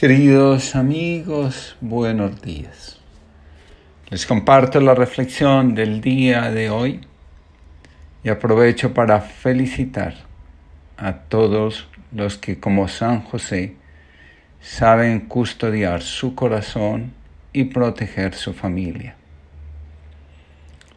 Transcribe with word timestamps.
Queridos 0.00 0.76
amigos, 0.76 1.76
buenos 1.82 2.40
días. 2.40 2.98
Les 4.08 4.24
comparto 4.24 4.80
la 4.80 4.94
reflexión 4.94 5.74
del 5.74 6.00
día 6.00 6.50
de 6.50 6.70
hoy 6.70 7.02
y 8.24 8.30
aprovecho 8.30 8.94
para 8.94 9.20
felicitar 9.20 10.14
a 10.96 11.12
todos 11.12 11.86
los 12.12 12.38
que 12.38 12.58
como 12.58 12.88
San 12.88 13.20
José 13.20 13.76
saben 14.62 15.20
custodiar 15.20 16.00
su 16.00 16.34
corazón 16.34 17.12
y 17.52 17.64
proteger 17.64 18.32
su 18.34 18.54
familia. 18.54 19.16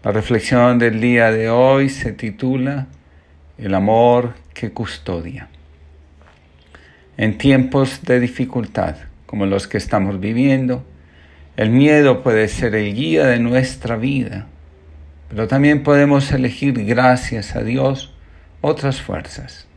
La 0.01 0.13
reflexión 0.13 0.79
del 0.79 1.01
día 1.01 1.29
de 1.29 1.49
hoy 1.49 1.89
se 1.89 2.13
titula 2.13 2.87
El 3.57 3.73
amor 3.73 4.35
que 4.53 4.71
custodia. 4.71 5.49
En 7.15 7.37
tiempos 7.37 8.01
de 8.03 8.19
dificultad 8.19 8.95
como 9.27 9.45
los 9.45 9.67
que 9.67 9.77
estamos 9.77 10.19
viviendo, 10.19 10.83
el 11.57 11.69
miedo 11.69 12.23
puede 12.23 12.47
ser 12.47 12.73
el 12.73 12.95
guía 12.95 13.27
de 13.27 13.39
nuestra 13.39 13.95
vida, 13.95 14.47
pero 15.29 15.47
también 15.47 15.83
podemos 15.83 16.31
elegir, 16.31 16.85
gracias 16.85 17.55
a 17.55 17.63
Dios, 17.63 18.13
otras 18.61 19.01
fuerzas. 19.01 19.67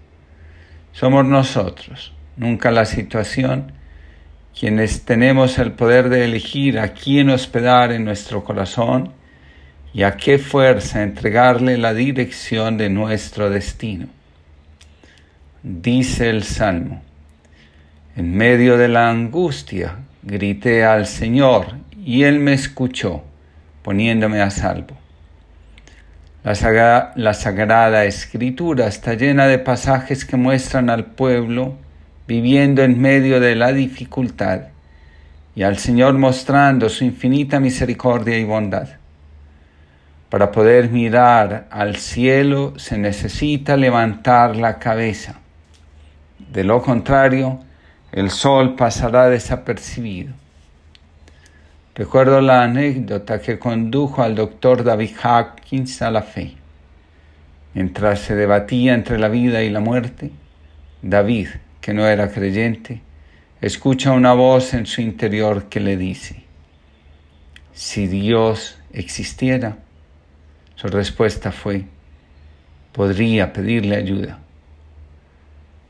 Somos 0.93 1.27
nosotros, 1.27 2.15
nunca 2.37 2.70
la 2.70 2.87
situación, 2.87 3.73
quienes 4.59 5.05
tenemos 5.05 5.59
el 5.59 5.73
poder 5.73 6.09
de 6.09 6.24
elegir 6.24 6.79
a 6.79 6.95
quién 6.95 7.29
hospedar 7.29 7.93
en 7.93 8.05
nuestro 8.07 8.45
corazón 8.45 9.12
y 9.93 10.02
a 10.02 10.16
qué 10.16 10.38
fuerza 10.38 11.02
entregarle 11.02 11.77
la 11.77 11.93
dirección 11.93 12.79
de 12.79 12.88
nuestro 12.88 13.51
destino. 13.51 14.07
Dice 15.62 16.30
el 16.30 16.43
Salmo, 16.45 17.02
en 18.16 18.34
medio 18.34 18.79
de 18.79 18.88
la 18.88 19.11
angustia 19.11 19.98
grité 20.23 20.84
al 20.84 21.07
Señor 21.07 21.77
y 22.02 22.23
Él 22.23 22.41
me 22.41 22.55
escuchó, 22.55 23.23
poniéndome 23.82 24.40
a 24.40 24.51
salvo. 24.51 24.96
La, 26.43 27.35
Sagrada 27.35 28.05
Escritura 28.05 28.87
está 28.87 29.15
llena 29.15 29.46
de 29.46 29.59
pasajes 29.59 30.24
que 30.24 30.37
muestran 30.37 30.88
al 30.88 31.05
pueblo 31.05 31.74
viviendo 32.27 32.82
en 32.82 33.01
medio 33.01 33.38
de 33.38 33.55
la 33.55 33.73
dificultad 33.73 34.68
y 35.55 35.65
al 35.65 35.77
Señor 35.77 36.15
mostrando 36.15 36.88
su 36.88 37.05
infinita 37.05 37.60
misericordia 37.60 38.38
y 38.38 38.45
bondad. 38.45 38.88
Para 40.30 40.52
poder 40.52 40.90
mirar 40.90 41.66
al 41.71 41.96
cielo 41.96 42.74
se 42.79 42.96
necesita 42.96 43.77
levantar 43.77 44.57
la 44.57 44.79
cabeza. 44.79 45.40
De 46.52 46.65
lo 46.65 46.80
contrario, 46.80 47.65
el 48.16 48.30
sol 48.30 48.76
pasará 48.76 49.28
desapercibido. 49.28 50.32
Recuerdo 51.95 52.40
la 52.40 52.62
anécdota 52.62 53.42
que 53.42 53.59
condujo 53.59 54.22
al 54.22 54.34
doctor 54.34 54.84
David 54.84 55.10
Hawkins 55.22 56.00
a 56.00 56.10
la 56.10 56.22
fe. 56.22 56.56
Mientras 57.74 58.20
se 58.20 58.34
debatía 58.34 58.94
entre 58.94 59.18
la 59.18 59.28
vida 59.28 59.62
y 59.62 59.68
la 59.68 59.80
muerte, 59.80 60.30
David, 61.02 61.48
que 61.82 61.92
no 61.92 62.06
era 62.06 62.32
creyente, 62.32 63.02
escucha 63.60 64.12
una 64.12 64.32
voz 64.32 64.72
en 64.72 64.87
su 64.87 65.03
interior 65.03 65.64
que 65.64 65.81
le 65.81 65.98
dice, 65.98 66.42
si 67.75 68.06
Dios 68.06 68.78
existiera, 68.94 69.76
su 70.75 70.88
respuesta 70.88 71.53
fue, 71.53 71.84
podría 72.92 73.53
pedirle 73.53 73.97
ayuda. 73.97 74.38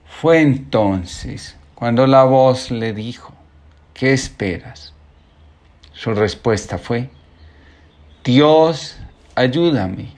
Fue 0.08 0.40
entonces 0.40 1.56
cuando 1.76 2.06
la 2.06 2.24
voz 2.24 2.70
le 2.70 2.94
dijo, 2.94 3.34
¿qué 3.92 4.14
esperas? 4.14 4.94
Su 5.92 6.14
respuesta 6.14 6.78
fue, 6.78 7.10
Dios, 8.24 8.98
ayúdame. 9.34 10.08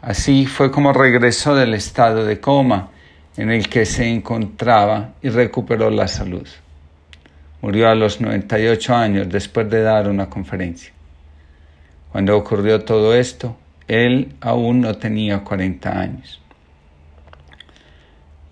Así 0.00 0.46
fue 0.46 0.70
como 0.70 0.92
regresó 0.92 1.56
del 1.56 1.74
estado 1.74 2.24
de 2.24 2.40
coma 2.40 2.90
en 3.36 3.50
el 3.50 3.68
que 3.68 3.84
se 3.84 4.08
encontraba 4.08 5.14
y 5.20 5.30
recuperó 5.30 5.90
la 5.90 6.06
salud. 6.06 6.46
Murió 7.60 7.88
a 7.88 7.96
los 7.96 8.20
98 8.20 8.94
años 8.94 9.28
después 9.28 9.68
de 9.68 9.82
dar 9.82 10.08
una 10.08 10.30
conferencia. 10.30 10.92
Cuando 12.12 12.36
ocurrió 12.36 12.84
todo 12.84 13.16
esto, 13.16 13.56
él 13.88 14.36
aún 14.40 14.80
no 14.80 14.96
tenía 14.96 15.42
40 15.42 15.90
años. 15.90 16.40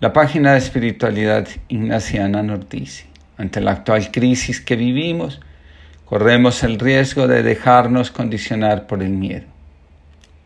La 0.01 0.13
página 0.13 0.53
de 0.53 0.59
espiritualidad 0.59 1.45
ignaciana 1.67 2.41
nos 2.41 2.69
dice, 2.69 3.05
ante 3.35 3.59
la 3.59 3.71
actual 3.71 4.09
crisis 4.11 4.61
que 4.61 4.77
vivimos, 4.77 5.41
corremos 6.05 6.63
el 6.63 6.79
riesgo 6.79 7.27
de 7.27 7.43
dejarnos 7.43 8.09
condicionar 8.09 8.87
por 8.87 9.03
el 9.03 9.09
miedo. 9.09 9.43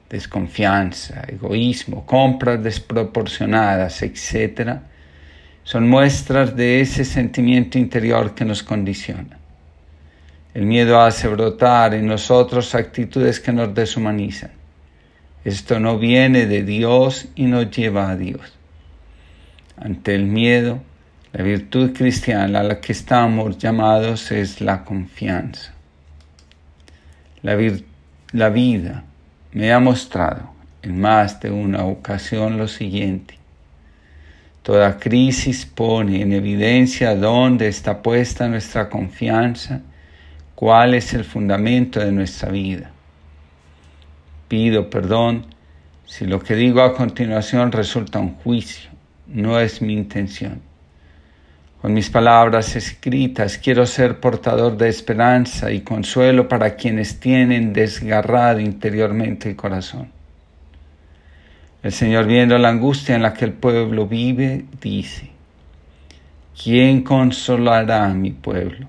Desconfianza, 0.09 1.21
egoísmo, 1.27 2.03
compras 2.03 2.63
desproporcionadas, 2.63 4.01
etc., 4.01 4.79
son 5.63 5.87
muestras 5.87 6.55
de 6.55 6.81
ese 6.81 7.05
sentimiento 7.05 7.77
interior 7.77 8.33
que 8.33 8.45
nos 8.45 8.63
condiciona. 8.63 9.37
El 10.55 10.65
miedo 10.65 10.99
hace 10.99 11.27
brotar 11.27 11.93
en 11.93 12.07
nosotros 12.07 12.73
actitudes 12.73 13.39
que 13.39 13.53
nos 13.53 13.71
deshumanizan. 13.75 14.49
Esto 15.45 15.79
no 15.79 15.99
viene 15.99 16.47
de 16.47 16.63
Dios 16.63 17.27
y 17.35 17.43
nos 17.43 17.69
lleva 17.69 18.09
a 18.09 18.15
Dios 18.17 18.57
ante 19.83 20.15
el 20.15 20.25
miedo, 20.25 20.81
la 21.33 21.43
virtud 21.43 21.91
cristiana 21.93 22.61
a 22.61 22.63
la 22.63 22.79
que 22.79 22.93
estamos 22.93 23.57
llamados 23.57 24.31
es 24.31 24.61
la 24.61 24.85
confianza. 24.85 25.73
La, 27.41 28.49
vida 28.49 29.03
me 29.51 29.73
ha 29.73 29.79
mostrado 29.81 30.53
en 30.81 31.01
más 31.01 31.41
de 31.41 31.51
una 31.51 31.83
ocasión 31.83 32.57
lo 32.57 32.69
siguiente. 32.69 33.37
Toda 34.61 34.97
crisis 34.97 35.65
pone 35.65 36.21
en 36.21 36.31
evidencia 36.31 37.13
dónde 37.13 37.67
está 37.67 38.01
puesta 38.01 38.47
nuestra 38.47 38.89
confianza, 38.89 39.81
cuál 40.55 40.93
es 40.93 41.13
el 41.13 41.25
fundamento 41.25 41.99
de 41.99 42.13
nuestra 42.13 42.49
vida. 42.49 42.89
Pido 44.47 44.89
perdón 44.89 45.47
si 46.05 46.25
lo 46.25 46.39
que 46.39 46.55
digo 46.55 46.81
a 46.81 46.93
continuación 46.93 47.73
resulta 47.73 48.19
un 48.19 48.35
juicio 48.35 48.92
no 49.33 49.59
es 49.59 49.81
mi 49.81 49.93
intención. 49.93 50.61
Con 51.81 51.93
mis 51.93 52.09
palabras 52.09 52.77
escritas 52.77 53.57
quiero 53.57 53.85
ser 53.85 54.21
portador 54.21 54.77
de 54.77 54.87
esperanza 54.87 55.71
y 55.71 55.81
consuelo 55.81 56.47
para 56.47 56.75
quienes 56.75 57.19
tienen 57.19 57.73
desgarrado 57.73 58.61
interiormente 58.61 59.49
el 59.49 59.57
corazón. 59.57 60.09
El 61.81 61.91
Señor, 61.91 62.25
viendo 62.25 62.57
la 62.57 62.69
angustia 62.69 63.15
en 63.15 63.23
la 63.23 63.33
que 63.33 63.43
el 63.43 63.51
pueblo 63.51 64.07
vive, 64.07 64.63
dice, 64.79 65.31
¿quién 66.63 67.01
consolará 67.01 68.05
a 68.05 68.13
mi 68.13 68.31
pueblo? 68.31 68.87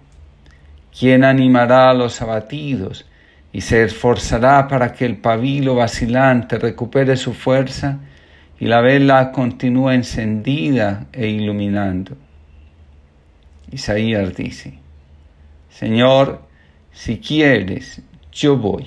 ¿Quién 0.96 1.24
animará 1.24 1.90
a 1.90 1.94
los 1.94 2.22
abatidos 2.22 3.06
y 3.52 3.62
se 3.62 3.82
esforzará 3.82 4.68
para 4.68 4.92
que 4.92 5.04
el 5.04 5.16
pabilo 5.16 5.74
vacilante 5.74 6.58
recupere 6.58 7.16
su 7.16 7.34
fuerza? 7.34 7.98
Y 8.64 8.66
la 8.66 8.80
vela 8.80 9.30
continúa 9.30 9.94
encendida 9.94 11.06
e 11.12 11.28
iluminando. 11.28 12.16
Isaías 13.70 14.34
dice, 14.34 14.78
Señor, 15.68 16.40
si 16.90 17.18
quieres, 17.18 18.00
yo 18.32 18.56
voy. 18.56 18.86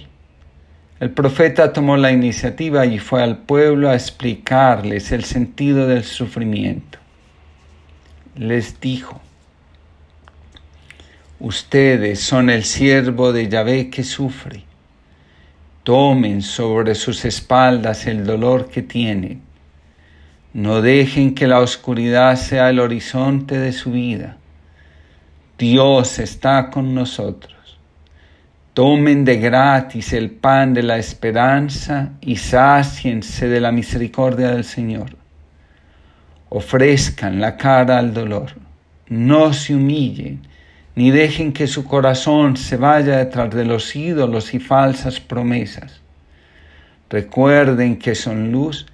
El 0.99 1.11
profeta 1.11 1.73
tomó 1.73 1.95
la 1.95 2.11
iniciativa 2.11 2.87
y 2.87 2.97
fue 2.97 3.21
al 3.21 3.37
pueblo 3.37 3.87
a 3.87 3.93
explicarles 3.93 5.11
el 5.11 5.23
sentido 5.23 5.85
del 5.85 6.03
sufrimiento. 6.05 6.97
Les 8.35 8.81
dijo, 8.81 9.21
ustedes 11.39 12.19
son 12.19 12.49
el 12.49 12.63
siervo 12.63 13.31
de 13.31 13.47
Yahvé 13.47 13.91
que 13.91 14.03
sufre. 14.03 14.63
Tomen 15.83 16.41
sobre 16.41 16.95
sus 16.95 17.25
espaldas 17.25 18.07
el 18.07 18.25
dolor 18.25 18.69
que 18.69 18.81
tienen 18.81 19.45
no 20.53 20.81
dejen 20.81 21.35
que 21.35 21.47
la 21.47 21.59
oscuridad 21.59 22.35
sea 22.35 22.69
el 22.69 22.79
horizonte 22.79 23.59
de 23.59 23.71
su 23.71 23.91
vida. 23.91 24.37
Dios 25.57 26.19
está 26.19 26.69
con 26.69 26.93
nosotros. 26.93 27.79
Tomen 28.73 29.25
de 29.25 29.37
gratis 29.37 30.13
el 30.13 30.29
pan 30.29 30.73
de 30.73 30.83
la 30.83 30.97
esperanza 30.97 32.11
y 32.21 32.35
sáciense 32.35 33.47
de 33.47 33.59
la 33.59 33.71
misericordia 33.71 34.51
del 34.51 34.63
Señor. 34.63 35.15
Ofrezcan 36.49 37.41
la 37.41 37.57
cara 37.57 37.97
al 37.97 38.13
dolor. 38.13 38.51
No 39.09 39.51
se 39.53 39.73
humillen, 39.73 40.41
ni 40.95 41.11
dejen 41.11 41.53
que 41.53 41.67
su 41.67 41.85
corazón 41.85 42.55
se 42.55 42.77
vaya 42.77 43.17
detrás 43.17 43.49
de 43.49 43.65
los 43.65 43.95
ídolos 43.95 44.53
y 44.53 44.59
falsas 44.59 45.19
promesas. 45.19 46.01
Recuerden 47.09 47.97
que 47.97 48.15
son 48.15 48.51
luz 48.51 48.85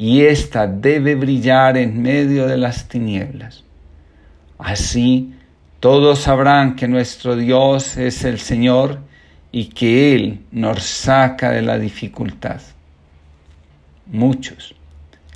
y 0.00 0.22
ésta 0.22 0.66
debe 0.66 1.14
brillar 1.14 1.76
en 1.76 2.00
medio 2.00 2.46
de 2.46 2.56
las 2.56 2.88
tinieblas. 2.88 3.64
Así 4.58 5.34
Todos 5.78 6.20
sabrán 6.20 6.74
que 6.74 6.88
nuestro 6.88 7.36
Dios 7.36 7.98
es 7.98 8.24
el 8.24 8.38
Señor 8.38 9.00
y 9.52 9.66
que 9.66 10.14
Él 10.14 10.40
nos 10.52 10.82
saca 10.82 11.50
de 11.50 11.60
la 11.60 11.78
dificultad. 11.78 12.62
Muchos, 14.06 14.74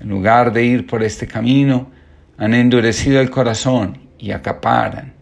en 0.01 0.09
lugar 0.09 0.51
de 0.51 0.65
ir 0.65 0.87
por 0.87 1.03
este 1.03 1.27
camino, 1.27 1.91
han 2.39 2.55
endurecido 2.55 3.21
el 3.21 3.29
corazón 3.29 3.99
y 4.19 4.31
acaparan, 4.31 5.13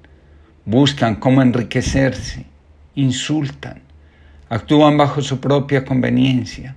buscan 0.64 1.16
cómo 1.16 1.42
enriquecerse, 1.42 2.46
insultan, 2.94 3.82
actúan 4.48 4.96
bajo 4.96 5.20
su 5.20 5.40
propia 5.40 5.84
conveniencia, 5.84 6.76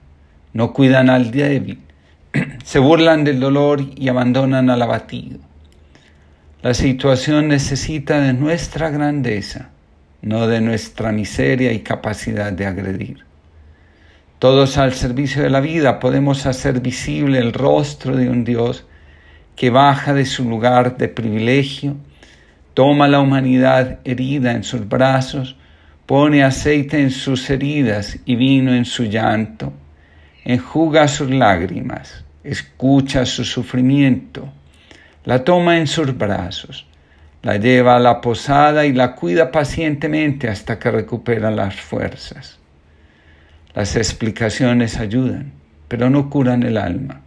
no 0.53 0.73
cuidan 0.73 1.11
al 1.11 1.29
débil, 1.29 1.84
se 2.63 2.79
burlan 2.79 3.23
del 3.23 3.39
dolor 3.39 3.81
y 3.95 4.09
abandonan 4.09 4.69
al 4.69 4.81
abatido. 4.81 5.39
La 6.61 6.73
situación 6.73 7.47
necesita 7.47 8.19
de 8.19 8.33
nuestra 8.33 8.89
grandeza, 8.89 9.69
no 10.21 10.47
de 10.47 10.61
nuestra 10.61 11.11
miseria 11.11 11.71
y 11.71 11.79
capacidad 11.79 12.51
de 12.51 12.65
agredir. 12.65 13.23
Todos 14.39 14.77
al 14.77 14.93
servicio 14.93 15.43
de 15.43 15.49
la 15.49 15.59
vida 15.59 15.99
podemos 15.99 16.45
hacer 16.45 16.81
visible 16.81 17.39
el 17.39 17.53
rostro 17.53 18.17
de 18.17 18.29
un 18.29 18.43
Dios 18.43 18.85
que 19.55 19.69
baja 19.69 20.13
de 20.13 20.25
su 20.25 20.49
lugar 20.49 20.97
de 20.97 21.07
privilegio, 21.07 21.95
toma 22.73 23.07
la 23.07 23.21
humanidad 23.21 23.99
herida 24.03 24.51
en 24.51 24.63
sus 24.63 24.89
brazos, 24.89 25.55
pone 26.05 26.43
aceite 26.43 26.99
en 26.99 27.11
sus 27.11 27.49
heridas 27.49 28.19
y 28.25 28.35
vino 28.35 28.73
en 28.73 28.85
su 28.85 29.05
llanto, 29.05 29.71
enjuga 30.43 31.07
sus 31.07 31.29
lágrimas, 31.29 32.24
escucha 32.45 33.25
su 33.25 33.43
sufrimiento, 33.43 34.47
la 35.23 35.43
toma 35.43 35.77
en 35.77 35.87
sus 35.87 36.15
brazos, 36.17 36.85
la 37.41 37.57
lleva 37.57 37.95
a 37.95 37.99
la 37.99 38.21
posada 38.21 38.85
y 38.85 38.93
la 38.93 39.15
cuida 39.15 39.51
pacientemente 39.51 40.47
hasta 40.47 40.77
que 40.77 40.91
recupera 40.91 41.51
las 41.51 41.75
fuerzas. 41.75 42.59
Las 43.73 43.95
explicaciones 43.95 44.97
ayudan, 44.97 45.51
pero 45.87 46.09
no 46.09 46.29
curan 46.29 46.63
el 46.63 46.77
alma. 46.77 47.21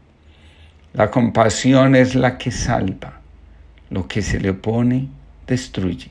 La 0.94 1.10
compasión 1.10 1.94
es 1.94 2.14
la 2.14 2.38
que 2.38 2.50
salva, 2.50 3.20
lo 3.90 4.08
que 4.08 4.22
se 4.22 4.40
le 4.40 4.50
opone 4.50 5.08
destruye. 5.46 6.10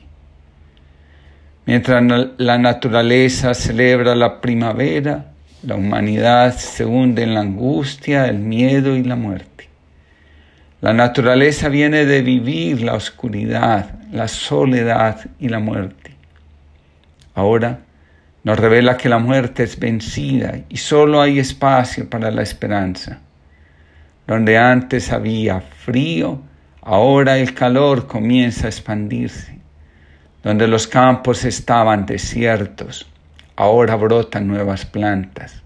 Mientras 1.66 2.02
la 2.38 2.56
naturaleza 2.56 3.52
celebra 3.52 4.14
la 4.14 4.40
primavera, 4.40 5.32
la 5.62 5.74
humanidad 5.74 6.56
se 6.56 6.84
hunde 6.84 7.24
en 7.24 7.34
la 7.34 7.40
angustia, 7.40 8.26
el 8.26 8.38
miedo 8.38 8.96
y 8.96 9.02
la 9.02 9.16
muerte. 9.16 9.68
La 10.80 10.92
naturaleza 10.92 11.68
viene 11.68 12.04
de 12.04 12.22
vivir 12.22 12.82
la 12.82 12.94
oscuridad, 12.94 13.98
la 14.12 14.28
soledad 14.28 15.20
y 15.40 15.48
la 15.48 15.58
muerte. 15.58 16.12
Ahora 17.34 17.80
nos 18.44 18.58
revela 18.58 18.96
que 18.96 19.08
la 19.08 19.18
muerte 19.18 19.64
es 19.64 19.78
vencida 19.78 20.60
y 20.68 20.76
solo 20.76 21.20
hay 21.20 21.40
espacio 21.40 22.08
para 22.08 22.30
la 22.30 22.42
esperanza. 22.42 23.18
Donde 24.28 24.56
antes 24.56 25.12
había 25.12 25.60
frío, 25.60 26.40
ahora 26.82 27.38
el 27.38 27.54
calor 27.54 28.06
comienza 28.06 28.66
a 28.66 28.70
expandirse. 28.70 29.58
Donde 30.44 30.68
los 30.68 30.86
campos 30.86 31.44
estaban 31.44 32.06
desiertos, 32.06 33.08
ahora 33.58 33.96
brotan 33.96 34.46
nuevas 34.46 34.86
plantas. 34.86 35.62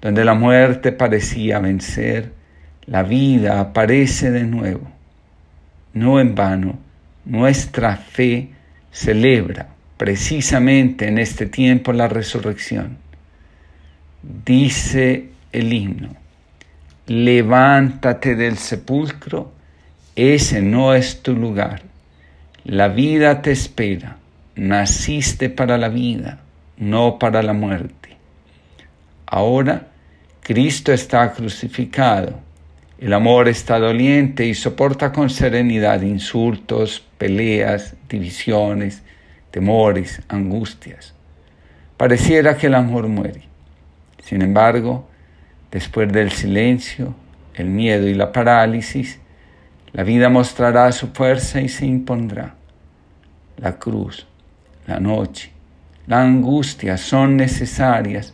Donde 0.00 0.24
la 0.24 0.34
muerte 0.34 0.92
parecía 0.92 1.58
vencer, 1.58 2.32
la 2.86 3.02
vida 3.02 3.58
aparece 3.58 4.30
de 4.30 4.44
nuevo. 4.44 4.88
No 5.94 6.20
en 6.20 6.36
vano, 6.36 6.78
nuestra 7.24 7.96
fe 7.96 8.50
celebra 8.92 9.66
precisamente 9.96 11.08
en 11.08 11.18
este 11.18 11.46
tiempo 11.46 11.92
la 11.92 12.06
resurrección. 12.06 12.98
Dice 14.22 15.30
el 15.50 15.72
himno, 15.72 16.14
levántate 17.08 18.36
del 18.36 18.58
sepulcro, 18.58 19.50
ese 20.14 20.62
no 20.62 20.94
es 20.94 21.20
tu 21.20 21.34
lugar. 21.34 21.82
La 22.62 22.86
vida 22.86 23.42
te 23.42 23.50
espera, 23.50 24.18
naciste 24.54 25.50
para 25.50 25.78
la 25.78 25.88
vida, 25.88 26.42
no 26.78 27.18
para 27.18 27.42
la 27.42 27.52
muerte. 27.52 28.16
Ahora 29.26 29.88
Cristo 30.40 30.92
está 30.92 31.32
crucificado, 31.32 32.40
el 32.98 33.12
amor 33.12 33.48
está 33.48 33.78
doliente 33.78 34.46
y 34.46 34.54
soporta 34.54 35.12
con 35.12 35.30
serenidad 35.30 36.00
insultos, 36.02 37.04
peleas, 37.18 37.94
divisiones, 38.08 39.02
temores, 39.50 40.22
angustias. 40.28 41.14
Pareciera 41.96 42.56
que 42.56 42.68
el 42.68 42.74
amor 42.74 43.08
muere. 43.08 43.42
Sin 44.22 44.42
embargo, 44.42 45.08
después 45.70 46.12
del 46.12 46.32
silencio, 46.32 47.14
el 47.54 47.66
miedo 47.66 48.08
y 48.08 48.14
la 48.14 48.32
parálisis, 48.32 49.20
la 49.92 50.02
vida 50.02 50.28
mostrará 50.28 50.90
su 50.92 51.08
fuerza 51.08 51.60
y 51.60 51.68
se 51.68 51.86
impondrá. 51.86 52.54
La 53.56 53.78
cruz, 53.78 54.26
la 54.86 55.00
noche, 55.00 55.52
la 56.08 56.22
angustia 56.22 56.96
son 56.96 57.36
necesarias 57.36 58.32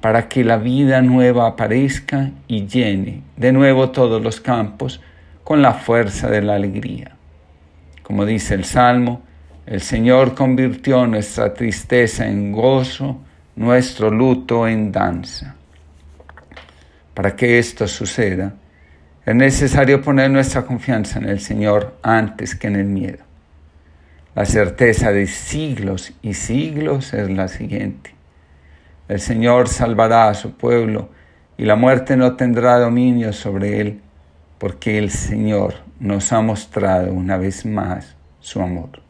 para 0.00 0.28
que 0.28 0.44
la 0.44 0.58
vida 0.58 1.00
nueva 1.00 1.46
aparezca 1.46 2.32
y 2.48 2.66
llene 2.66 3.22
de 3.36 3.52
nuevo 3.52 3.90
todos 3.90 4.20
los 4.20 4.40
campos 4.40 5.00
con 5.44 5.62
la 5.62 5.74
fuerza 5.74 6.28
de 6.28 6.42
la 6.42 6.56
alegría. 6.56 7.16
Como 8.02 8.26
dice 8.26 8.54
el 8.54 8.64
Salmo, 8.64 9.22
el 9.64 9.80
Señor 9.80 10.34
convirtió 10.34 11.06
nuestra 11.06 11.54
tristeza 11.54 12.26
en 12.26 12.50
gozo, 12.50 13.20
nuestro 13.54 14.10
luto 14.10 14.66
en 14.66 14.90
danza. 14.90 15.54
Para 17.14 17.36
que 17.36 17.60
esto 17.60 17.86
suceda, 17.86 18.54
es 19.24 19.34
necesario 19.34 20.02
poner 20.02 20.30
nuestra 20.30 20.62
confianza 20.66 21.20
en 21.20 21.28
el 21.28 21.38
Señor 21.38 21.96
antes 22.02 22.56
que 22.56 22.66
en 22.66 22.76
el 22.76 22.86
miedo. 22.86 23.24
La 24.34 24.46
certeza 24.46 25.12
de 25.12 25.28
siglos 25.28 26.12
y 26.20 26.34
siglos 26.34 27.14
es 27.14 27.30
la 27.30 27.46
siguiente. 27.46 28.14
El 29.06 29.20
Señor 29.20 29.68
salvará 29.68 30.28
a 30.28 30.34
su 30.34 30.56
pueblo 30.56 31.08
y 31.56 31.64
la 31.64 31.76
muerte 31.76 32.16
no 32.16 32.34
tendrá 32.34 32.80
dominio 32.80 33.32
sobre 33.32 33.80
él, 33.80 34.00
porque 34.58 34.98
el 34.98 35.10
Señor 35.10 35.74
nos 36.00 36.32
ha 36.32 36.40
mostrado 36.40 37.12
una 37.12 37.36
vez 37.36 37.64
más 37.64 38.16
su 38.40 38.60
amor. 38.60 39.00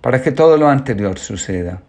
Para 0.00 0.20
que 0.22 0.32
todo 0.32 0.56
lo 0.56 0.68
anterior 0.68 1.16
suceda, 1.20 1.82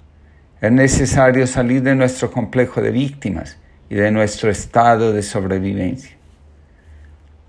es 0.62 0.72
necesario 0.72 1.48
salir 1.48 1.82
de 1.82 1.96
nuestro 1.96 2.30
complejo 2.30 2.82
de 2.82 2.92
víctimas 2.92 3.58
y 3.90 3.96
de 3.96 4.12
nuestro 4.12 4.52
estado 4.52 5.12
de 5.12 5.24
sobrevivencia. 5.24 6.19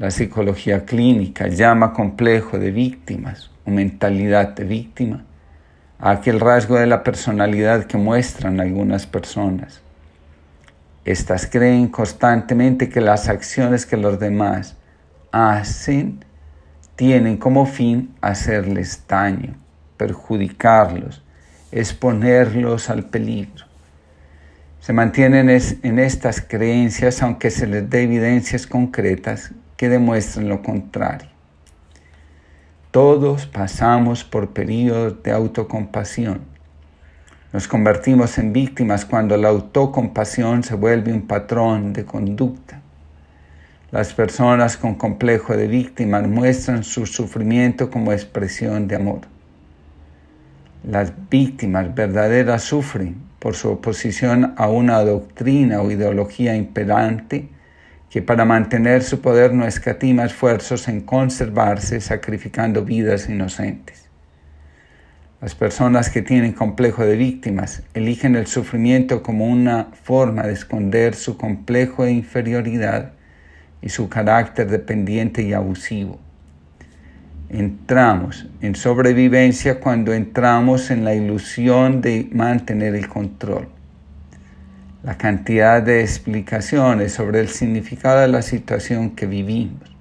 La 0.01 0.11
psicología 0.11 0.87
clínica 0.87 1.49
llama 1.49 1.93
complejo 1.93 2.59
de 2.59 2.71
víctimas 2.71 3.51
o 3.67 3.71
mentalidad 3.71 4.55
de 4.55 4.65
víctima 4.65 5.27
a 5.99 6.13
aquel 6.13 6.41
rasgo 6.41 6.77
de 6.77 6.87
la 6.87 7.05
personalidad 7.05 7.85
que 7.85 7.99
muestran 7.99 8.61
algunas 8.61 9.07
personas. 9.07 9.83
Estas 11.05 11.47
creen 11.47 11.89
constantemente 11.89 12.89
que 12.89 13.03
las 13.03 13.29
acciones 13.29 13.85
que 13.85 13.99
los 13.99 14.19
demás 14.19 14.75
hacen 15.33 16.25
tienen 16.97 17.37
como 17.37 17.67
fin 17.67 18.15
hacerles 18.23 19.05
daño 19.07 19.55
perjudicarlos, 19.99 21.23
exponerlos 21.73 22.89
al 22.89 23.05
peligro. 23.05 23.67
Se 24.81 24.95
mantienen 24.95 25.51
en 25.51 25.99
estas 25.99 26.41
creencias 26.41 27.23
aunque 27.23 27.51
se 27.51 27.67
les 27.67 27.91
dé 27.91 28.05
evidencias 28.05 28.67
concretas 28.67 29.53
que 29.81 29.89
demuestren 29.89 30.51
lo 30.51 30.63
contrario. 30.63 31.31
Todos 32.91 33.47
pasamos 33.47 34.25
por 34.25 34.51
periodos 34.51 35.23
de 35.23 35.33
autocompasión. 35.33 36.43
Nos 37.55 37.67
convertimos 37.67 38.37
en 38.37 38.53
víctimas 38.53 39.07
cuando 39.07 39.39
la 39.39 39.49
autocompasión 39.49 40.63
se 40.65 40.75
vuelve 40.75 41.15
un 41.15 41.27
patrón 41.27 41.95
de 41.95 42.05
conducta. 42.05 42.83
Las 43.91 44.13
personas 44.13 44.77
con 44.77 44.97
complejo 44.97 45.57
de 45.57 45.67
víctimas 45.67 46.29
muestran 46.29 46.85
su 46.85 47.07
sufrimiento 47.07 47.91
como 47.91 48.13
expresión 48.13 48.87
de 48.87 48.97
amor. 48.97 49.21
Las 50.85 51.11
víctimas 51.31 51.95
verdaderas 51.95 52.65
sufren 52.65 53.17
por 53.39 53.55
su 53.55 53.71
oposición 53.71 54.53
a 54.59 54.69
una 54.69 55.03
doctrina 55.03 55.81
o 55.81 55.91
ideología 55.91 56.55
imperante 56.55 57.49
que 58.11 58.23
para 58.23 58.45
mantener 58.45 59.05
su 59.05 59.21
poder 59.21 59.55
no 59.55 59.65
escatima 59.65 60.25
esfuerzos 60.25 60.89
en 60.89 61.01
conservarse 61.01 62.01
sacrificando 62.01 62.85
vidas 62.85 63.29
inocentes. 63.29 64.09
Las 65.41 65.55
personas 65.55 66.11
que 66.11 66.21
tienen 66.21 66.53
complejo 66.53 67.05
de 67.05 67.17
víctimas 67.17 67.83
eligen 67.95 68.35
el 68.35 68.49
sufrimiento 68.49 69.23
como 69.23 69.47
una 69.47 69.87
forma 70.03 70.43
de 70.43 70.53
esconder 70.53 71.15
su 71.15 71.39
complejo 71.39 72.05
de 72.05 72.13
inferioridad 72.13 73.13
y 73.81 73.89
su 73.89 74.09
carácter 74.09 74.69
dependiente 74.69 75.43
y 75.43 75.53
abusivo. 75.53 76.19
entramos 77.49 78.47
en 78.61 78.75
sobrevivencia 78.77 79.81
cuando 79.81 80.13
entramos 80.13 80.91
en 80.91 81.05
la 81.05 81.15
ilusión 81.15 82.01
de 82.01 82.29
mantener 82.33 82.95
el 82.95 83.09
control. 83.09 83.69
La 85.03 85.17
cantidad 85.17 85.83
de 85.83 86.03
explicaciones 86.03 87.15
sobre 87.15 87.41
el 87.41 87.49
significado 87.49 88.21
de 88.21 88.29
la 88.29 88.43
situación 88.43 89.13
que 89.17 89.25
vivimos, 89.25 89.97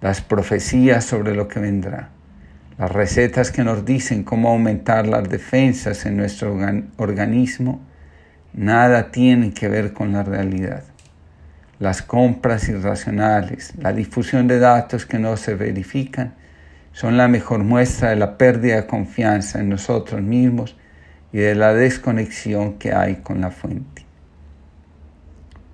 las 0.00 0.22
profecías 0.22 1.04
sobre 1.04 1.34
lo 1.34 1.48
que 1.48 1.60
vendrá, 1.60 2.08
las 2.78 2.90
recetas 2.90 3.50
que 3.50 3.62
nos 3.62 3.84
dicen 3.84 4.24
cómo 4.24 4.48
aumentar 4.48 5.06
las 5.06 5.28
defensas 5.28 6.06
en 6.06 6.16
nuestro 6.16 6.58
organismo, 6.96 7.82
nada 8.54 9.10
tienen 9.10 9.52
que 9.52 9.68
ver 9.68 9.92
con 9.92 10.12
la 10.12 10.22
realidad. 10.22 10.84
Las 11.78 12.00
compras 12.00 12.70
irracionales, 12.70 13.74
la 13.76 13.92
difusión 13.92 14.48
de 14.48 14.58
datos 14.58 15.04
que 15.04 15.18
no 15.18 15.36
se 15.36 15.56
verifican, 15.56 16.32
son 16.92 17.18
la 17.18 17.28
mejor 17.28 17.64
muestra 17.64 18.08
de 18.08 18.16
la 18.16 18.38
pérdida 18.38 18.76
de 18.76 18.86
confianza 18.86 19.60
en 19.60 19.68
nosotros 19.68 20.22
mismos 20.22 20.74
y 21.34 21.38
de 21.38 21.54
la 21.54 21.74
desconexión 21.74 22.78
que 22.78 22.94
hay 22.94 23.16
con 23.16 23.42
la 23.42 23.50
fuente. 23.50 24.01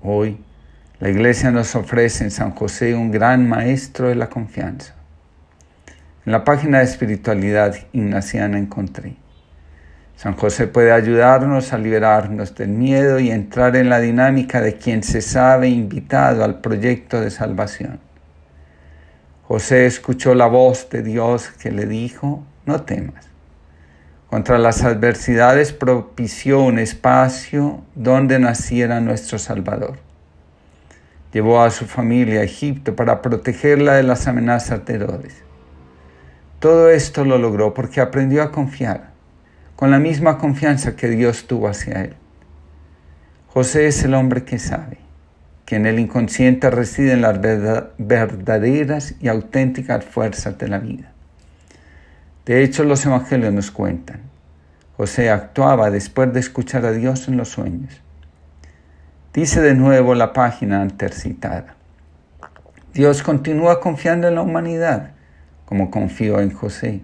Hoy, 0.02 0.38
la 1.00 1.08
Iglesia 1.08 1.50
nos 1.50 1.74
ofrece 1.74 2.22
en 2.22 2.30
San 2.30 2.52
José 2.52 2.94
un 2.94 3.10
gran 3.10 3.48
maestro 3.48 4.08
de 4.08 4.14
la 4.14 4.28
confianza. 4.28 4.94
En 6.24 6.30
la 6.30 6.44
página 6.44 6.78
de 6.78 6.84
espiritualidad 6.84 7.74
ignaciana 7.92 8.58
encontré. 8.58 9.16
San 10.14 10.34
José 10.34 10.68
puede 10.68 10.92
ayudarnos 10.92 11.72
a 11.72 11.78
liberarnos 11.78 12.54
del 12.54 12.68
miedo 12.68 13.18
y 13.18 13.30
entrar 13.30 13.74
en 13.76 13.88
la 13.88 13.98
dinámica 13.98 14.60
de 14.60 14.76
quien 14.76 15.02
se 15.02 15.20
sabe 15.20 15.68
invitado 15.68 16.44
al 16.44 16.60
proyecto 16.60 17.20
de 17.20 17.30
salvación. 17.30 17.98
José 19.48 19.86
escuchó 19.86 20.34
la 20.34 20.46
voz 20.46 20.90
de 20.90 21.02
Dios 21.02 21.48
que 21.48 21.72
le 21.72 21.86
dijo, 21.86 22.44
no 22.66 22.82
temas. 22.82 23.28
Contra 24.30 24.58
las 24.58 24.84
adversidades 24.84 25.72
propició 25.72 26.60
un 26.60 26.78
espacio 26.78 27.82
donde 27.94 28.38
naciera 28.38 29.00
nuestro 29.00 29.38
Salvador. 29.38 30.00
Llevó 31.32 31.62
a 31.62 31.70
su 31.70 31.86
familia 31.86 32.40
a 32.40 32.44
Egipto 32.44 32.94
para 32.94 33.22
protegerla 33.22 33.94
de 33.94 34.02
las 34.02 34.26
amenazas 34.26 34.84
de 34.84 34.94
Herodes. 34.96 35.42
Todo 36.58 36.90
esto 36.90 37.24
lo 37.24 37.38
logró 37.38 37.72
porque 37.72 38.02
aprendió 38.02 38.42
a 38.42 38.52
confiar, 38.52 39.12
con 39.76 39.90
la 39.90 39.98
misma 39.98 40.36
confianza 40.36 40.94
que 40.94 41.08
Dios 41.08 41.46
tuvo 41.46 41.68
hacia 41.68 42.04
él. 42.04 42.14
José 43.46 43.86
es 43.86 44.04
el 44.04 44.12
hombre 44.12 44.44
que 44.44 44.58
sabe 44.58 44.98
que 45.64 45.76
en 45.76 45.86
el 45.86 45.98
inconsciente 45.98 46.70
residen 46.70 47.22
las 47.22 47.40
verdaderas 47.40 49.14
y 49.20 49.28
auténticas 49.28 50.04
fuerzas 50.04 50.58
de 50.58 50.68
la 50.68 50.78
vida. 50.78 51.12
De 52.48 52.64
hecho, 52.64 52.82
los 52.82 53.06
evangelios 53.06 53.52
nos 53.52 53.70
cuentan, 53.70 54.22
José 54.96 55.30
actuaba 55.30 55.92
después 55.92 56.32
de 56.32 56.40
escuchar 56.40 56.84
a 56.84 56.90
Dios 56.90 57.28
en 57.28 57.36
los 57.36 57.50
sueños. 57.50 58.02
Dice 59.32 59.60
de 59.60 59.74
nuevo 59.74 60.16
la 60.16 60.32
página 60.32 60.82
antes 60.82 61.22
citada. 61.22 61.76
Dios 62.92 63.22
continúa 63.22 63.78
confiando 63.78 64.26
en 64.26 64.34
la 64.34 64.42
humanidad, 64.42 65.12
como 65.64 65.92
confió 65.92 66.40
en 66.40 66.50
José. 66.50 67.02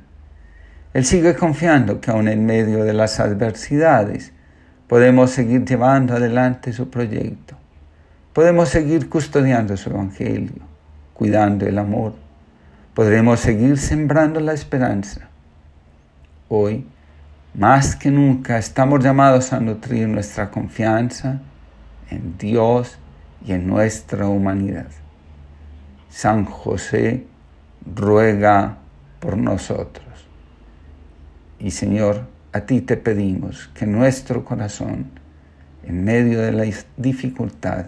Él 0.95 1.05
sigue 1.05 1.37
confiando 1.37 2.01
que 2.01 2.11
aun 2.11 2.27
en 2.27 2.45
medio 2.45 2.83
de 2.83 2.95
las 2.95 3.21
adversidades 3.21 4.33
podemos 4.89 5.31
seguir 5.31 5.65
llevando 5.65 6.17
adelante 6.17 6.73
su 6.73 6.91
proyecto 6.91 7.57
Podemos 8.35 8.69
seguir 8.69 9.09
custodiando 9.09 9.77
su 9.77 9.91
Evangelio, 9.91 10.61
cuidando 11.13 11.67
el 11.69 11.79
amor. 11.79 12.15
Podremos 12.93 13.39
seguir 13.39 13.79
sembrando 13.79 14.41
la 14.41 14.53
esperanza. 14.53 15.29
Hoy, 16.57 16.87
más 17.55 17.97
que 17.97 18.13
nunca, 18.13 18.59
estamos 18.59 19.03
llamados 19.03 19.53
a 19.53 19.59
nutrir 19.59 20.07
nuestra 20.07 20.53
confianza 20.53 21.41
en 22.11 22.39
Dios 22.39 22.97
y 23.45 23.55
en 23.55 23.67
nuestra 23.67 24.29
humanidad. 24.29 24.87
San 26.11 26.45
José 26.45 27.27
ruega 27.93 28.79
por 29.19 29.37
nosotros. 29.37 30.07
Y 31.59 31.73
Señor, 31.73 32.29
a 32.53 32.61
ti 32.61 32.83
te 32.83 32.97
pedimos 32.99 33.69
que 33.75 33.85
nuestro 33.85 34.45
corazón, 34.45 35.07
en 35.83 36.05
medio 36.05 36.41
de 36.41 36.53
la 36.53 36.67
dificultad, 36.97 37.87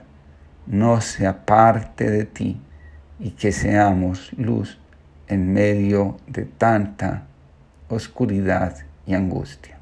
no 0.67 1.01
se 1.01 1.29
aparte 1.29 2.11
de 2.11 2.25
ti 2.25 2.61
y 3.21 3.31
que 3.31 3.53
seamos 3.53 4.33
luz 4.33 4.81
en 5.29 5.53
medio 5.53 6.17
de 6.27 6.47
tanta 6.47 7.29
oscuridad 7.89 8.77
y 9.07 9.15
angustia. 9.15 9.76